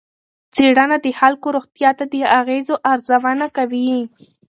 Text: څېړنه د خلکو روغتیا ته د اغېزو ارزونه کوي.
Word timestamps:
څېړنه 0.55 0.97
د 1.05 1.07
خلکو 1.19 1.47
روغتیا 1.57 1.91
ته 1.97 2.05
د 2.13 2.15
اغېزو 2.39 2.75
ارزونه 2.91 3.45
کوي. 3.57 3.91